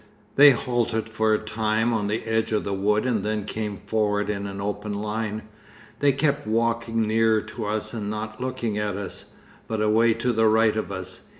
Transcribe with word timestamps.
They 0.35 0.49
halted 0.49 1.07
for 1.07 1.31
a 1.35 1.37
time 1.37 1.93
on 1.93 2.07
the 2.07 2.23
edge 2.23 2.51
of 2.53 2.63
the 2.63 2.73
wood 2.73 3.05
and 3.05 3.23
then 3.23 3.45
came 3.45 3.77
forward 3.85 4.31
in 4.31 4.47
an 4.47 4.59
open 4.59 4.95
line. 4.95 5.43
They 5.99 6.11
kept 6.11 6.47
walking 6.47 7.03
nearer 7.05 7.39
to 7.41 7.65
us 7.65 7.93
and 7.93 8.09
not 8.09 8.41
looking 8.41 8.79
at 8.79 8.97
us, 8.97 9.25
but 9.67 9.79
away 9.79 10.15
to 10.15 10.33
the 10.33 10.47
right 10.47 10.75
of 10.75 10.91
us. 10.91 11.29